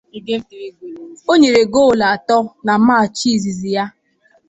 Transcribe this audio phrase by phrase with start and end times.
[1.31, 3.83] Ọ nyere goolu atọ na matchị izizi ya.